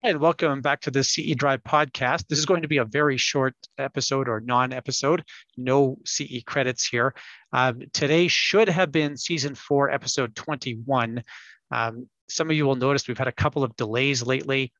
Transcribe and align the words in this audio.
And 0.00 0.20
welcome 0.20 0.60
back 0.60 0.82
to 0.82 0.92
the 0.92 1.02
CE 1.02 1.34
Drive 1.34 1.64
podcast. 1.64 2.28
This 2.28 2.38
is 2.38 2.46
going 2.46 2.62
to 2.62 2.68
be 2.68 2.76
a 2.76 2.84
very 2.84 3.16
short 3.16 3.56
episode 3.78 4.28
or 4.28 4.38
non 4.38 4.72
episode, 4.72 5.24
no 5.56 5.98
CE 6.06 6.44
credits 6.46 6.86
here. 6.86 7.16
Um, 7.52 7.82
today 7.92 8.28
should 8.28 8.68
have 8.68 8.92
been 8.92 9.16
season 9.16 9.56
four, 9.56 9.90
episode 9.90 10.36
21. 10.36 11.24
Um, 11.72 12.08
some 12.28 12.48
of 12.48 12.54
you 12.54 12.64
will 12.64 12.76
notice 12.76 13.08
we've 13.08 13.18
had 13.18 13.26
a 13.26 13.32
couple 13.32 13.64
of 13.64 13.74
delays 13.74 14.22
lately, 14.22 14.72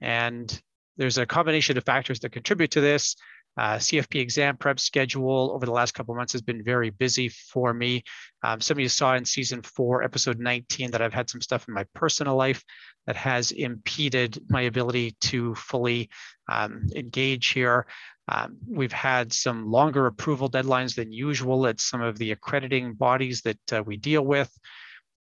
and 0.00 0.62
there's 0.96 1.18
a 1.18 1.26
combination 1.26 1.76
of 1.76 1.84
factors 1.84 2.20
that 2.20 2.30
contribute 2.30 2.70
to 2.70 2.80
this. 2.80 3.16
Uh, 3.56 3.76
CFP 3.76 4.20
exam 4.20 4.56
prep 4.56 4.80
schedule 4.80 5.50
over 5.52 5.66
the 5.66 5.72
last 5.72 5.92
couple 5.92 6.14
months 6.14 6.32
has 6.32 6.42
been 6.42 6.62
very 6.62 6.90
busy 6.90 7.28
for 7.28 7.74
me. 7.74 8.02
Um, 8.42 8.60
some 8.60 8.76
of 8.76 8.80
you 8.80 8.88
saw 8.88 9.14
in 9.14 9.24
season 9.24 9.62
four, 9.62 10.02
episode 10.02 10.38
19, 10.38 10.92
that 10.92 11.02
I've 11.02 11.12
had 11.12 11.28
some 11.28 11.40
stuff 11.40 11.66
in 11.68 11.74
my 11.74 11.84
personal 11.94 12.36
life 12.36 12.62
that 13.06 13.16
has 13.16 13.50
impeded 13.50 14.42
my 14.48 14.62
ability 14.62 15.16
to 15.22 15.54
fully 15.54 16.10
um, 16.48 16.86
engage 16.94 17.48
here. 17.48 17.86
Um, 18.28 18.58
we've 18.68 18.92
had 18.92 19.32
some 19.32 19.70
longer 19.70 20.06
approval 20.06 20.48
deadlines 20.48 20.94
than 20.94 21.12
usual 21.12 21.66
at 21.66 21.80
some 21.80 22.00
of 22.00 22.18
the 22.18 22.30
accrediting 22.32 22.94
bodies 22.94 23.42
that 23.42 23.72
uh, 23.72 23.82
we 23.84 23.96
deal 23.96 24.24
with. 24.24 24.50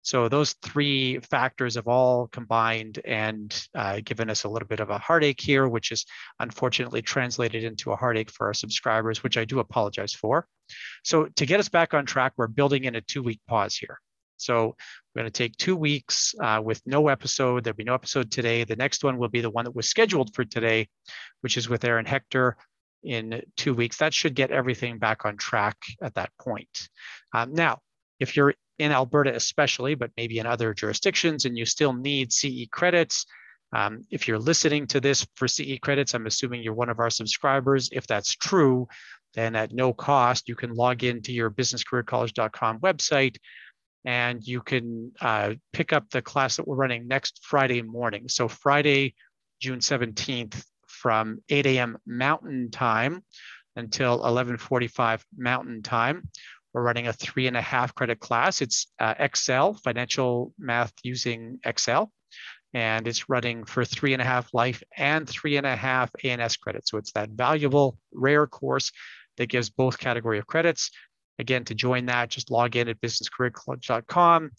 So 0.03 0.27
those 0.29 0.53
three 0.63 1.19
factors 1.19 1.75
have 1.75 1.87
all 1.87 2.27
combined 2.27 2.99
and 3.05 3.67
uh, 3.75 4.01
given 4.03 4.29
us 4.29 4.43
a 4.43 4.49
little 4.49 4.67
bit 4.67 4.79
of 4.79 4.89
a 4.89 4.97
heartache 4.97 5.39
here, 5.39 5.67
which 5.67 5.91
is 5.91 6.05
unfortunately 6.39 7.01
translated 7.01 7.63
into 7.63 7.91
a 7.91 7.95
heartache 7.95 8.31
for 8.31 8.47
our 8.47 8.53
subscribers, 8.53 9.21
which 9.21 9.37
I 9.37 9.45
do 9.45 9.59
apologize 9.59 10.13
for. 10.13 10.47
So 11.03 11.25
to 11.35 11.45
get 11.45 11.59
us 11.59 11.69
back 11.69 11.93
on 11.93 12.05
track, 12.05 12.33
we're 12.35 12.47
building 12.47 12.85
in 12.85 12.95
a 12.95 13.01
two-week 13.01 13.41
pause 13.47 13.75
here. 13.75 13.99
So 14.37 14.75
we're 15.13 15.21
going 15.21 15.31
to 15.31 15.37
take 15.37 15.55
two 15.57 15.75
weeks 15.75 16.33
uh, 16.41 16.61
with 16.63 16.81
no 16.87 17.07
episode. 17.07 17.63
There'll 17.63 17.77
be 17.77 17.83
no 17.83 17.93
episode 17.93 18.31
today. 18.31 18.63
The 18.63 18.75
next 18.75 19.03
one 19.03 19.19
will 19.19 19.29
be 19.29 19.41
the 19.41 19.51
one 19.51 19.65
that 19.65 19.75
was 19.75 19.87
scheduled 19.87 20.33
for 20.33 20.43
today, 20.45 20.89
which 21.41 21.57
is 21.57 21.69
with 21.69 21.83
Aaron 21.83 22.07
Hector 22.07 22.57
in 23.03 23.43
two 23.55 23.75
weeks. 23.75 23.97
That 23.97 24.15
should 24.15 24.33
get 24.33 24.49
everything 24.49 24.97
back 24.97 25.25
on 25.25 25.37
track 25.37 25.77
at 26.01 26.15
that 26.15 26.31
point. 26.39 26.89
Um, 27.33 27.53
now, 27.53 27.79
if 28.21 28.37
you're 28.37 28.53
in 28.77 28.91
Alberta 28.91 29.35
especially, 29.35 29.95
but 29.95 30.11
maybe 30.15 30.37
in 30.37 30.45
other 30.45 30.73
jurisdictions, 30.73 31.45
and 31.45 31.57
you 31.57 31.65
still 31.65 31.91
need 31.91 32.31
CE 32.31 32.67
credits. 32.71 33.25
Um, 33.73 34.03
if 34.11 34.27
you're 34.27 34.39
listening 34.39 34.85
to 34.87 34.99
this 34.99 35.25
for 35.35 35.47
CE 35.47 35.79
credits, 35.81 36.13
I'm 36.13 36.27
assuming 36.27 36.61
you're 36.61 36.73
one 36.73 36.89
of 36.89 36.99
our 36.99 37.09
subscribers. 37.09 37.89
If 37.91 38.05
that's 38.05 38.35
true, 38.35 38.87
then 39.33 39.55
at 39.55 39.73
no 39.73 39.91
cost, 39.91 40.47
you 40.47 40.55
can 40.55 40.73
log 40.73 41.03
into 41.03 41.33
your 41.33 41.49
businesscareercollege.com 41.49 42.79
website 42.79 43.37
and 44.05 44.45
you 44.45 44.61
can 44.61 45.11
uh, 45.19 45.53
pick 45.73 45.93
up 45.93 46.09
the 46.09 46.21
class 46.21 46.57
that 46.57 46.67
we're 46.67 46.75
running 46.75 47.07
next 47.07 47.39
Friday 47.43 47.81
morning. 47.81 48.27
So 48.29 48.47
Friday, 48.47 49.15
June 49.59 49.79
17th 49.79 50.63
from 50.87 51.39
8 51.49 51.65
a.m. 51.65 51.97
Mountain 52.05 52.71
Time 52.71 53.23
until 53.75 54.19
11:45 54.19 55.23
Mountain 55.37 55.81
Time. 55.81 56.29
We're 56.73 56.83
running 56.83 57.07
a 57.07 57.13
three 57.13 57.47
and 57.47 57.57
a 57.57 57.61
half 57.61 57.93
credit 57.93 58.19
class. 58.19 58.61
It's 58.61 58.87
uh, 58.99 59.15
Excel, 59.19 59.73
financial 59.73 60.53
math 60.57 60.93
using 61.03 61.59
Excel. 61.65 62.11
And 62.73 63.07
it's 63.07 63.27
running 63.27 63.65
for 63.65 63.83
three 63.83 64.13
and 64.13 64.21
a 64.21 64.25
half 64.25 64.53
life 64.53 64.81
and 64.95 65.27
three 65.27 65.57
and 65.57 65.67
a 65.67 65.75
half 65.75 66.09
A&S 66.23 66.55
credits. 66.55 66.91
So 66.91 66.97
it's 66.97 67.11
that 67.11 67.29
valuable, 67.29 67.97
rare 68.13 68.47
course 68.47 68.91
that 69.37 69.49
gives 69.49 69.69
both 69.69 69.99
category 69.99 70.39
of 70.39 70.47
credits. 70.47 70.91
Again, 71.37 71.65
to 71.65 71.75
join 71.75 72.05
that, 72.05 72.29
just 72.29 72.51
log 72.51 72.75
in 72.75 72.87
at 72.87 73.01
businesscareerclub.com, 73.01 74.51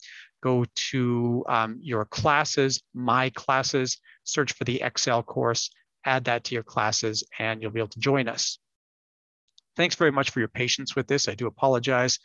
go 0.42 0.66
to 0.91 1.44
um, 1.48 1.78
your 1.80 2.04
classes, 2.04 2.82
my 2.92 3.30
classes, 3.30 3.98
search 4.24 4.52
for 4.52 4.64
the 4.64 4.82
Excel 4.82 5.22
course, 5.22 5.70
add 6.04 6.24
that 6.24 6.44
to 6.44 6.54
your 6.54 6.64
classes, 6.64 7.24
and 7.38 7.62
you'll 7.62 7.70
be 7.70 7.80
able 7.80 7.88
to 7.88 8.00
join 8.00 8.28
us. 8.28 8.58
Thanks 9.77 9.95
very 9.95 10.12
much 10.12 10.31
for 10.31 10.41
your 10.41 10.49
patience 10.49 10.94
with 10.94 11.06
this. 11.06 11.28
I 11.28 11.34
do 11.34 11.47
apologize. 11.47 12.19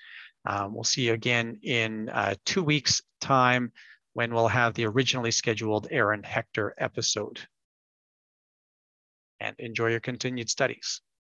Um, 0.46 0.74
we'll 0.74 0.84
see 0.84 1.08
you 1.08 1.14
again 1.14 1.60
in 1.64 2.10
uh, 2.10 2.36
two 2.46 2.64
weeks' 2.64 3.02
time 3.22 3.72
when 4.14 4.34
we'll 4.34 4.48
have 4.48 4.74
the 4.74 4.86
originally 4.86 5.32
scheduled 5.32 5.88
Aaron 5.92 6.24
Hector 6.24 6.74
episode. 6.78 7.40
And 9.40 9.56
enjoy 9.60 9.92
your 9.92 10.00
continued 10.00 10.50
studies. 10.50 11.02